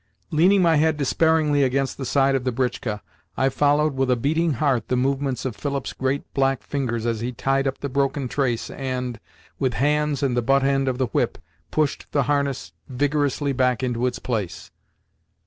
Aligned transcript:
Leaning 0.31 0.63
my 0.63 0.77
head 0.77 0.97
despairingly 0.97 1.61
against 1.61 1.95
the 1.99 2.05
side 2.07 2.33
of 2.33 2.43
the 2.43 2.51
britchka, 2.51 3.03
I 3.37 3.49
followed 3.49 3.93
with 3.93 4.09
a 4.09 4.15
beating 4.15 4.53
heart 4.53 4.87
the 4.87 4.97
movements 4.97 5.45
of 5.45 5.55
Philip's 5.55 5.93
great 5.93 6.23
black 6.33 6.63
fingers 6.63 7.05
as 7.05 7.19
he 7.19 7.31
tied 7.31 7.67
up 7.67 7.77
the 7.77 7.87
broken 7.87 8.27
trace 8.27 8.71
and, 8.71 9.19
with 9.59 9.75
hands 9.75 10.23
and 10.23 10.35
the 10.35 10.41
butt 10.41 10.63
end 10.63 10.87
of 10.87 10.97
the 10.97 11.05
whip, 11.13 11.37
pushed 11.69 12.07
the 12.13 12.23
harness 12.23 12.73
vigorously 12.89 13.53
back 13.53 13.83
into 13.83 14.07
its 14.07 14.17
place. 14.17 14.71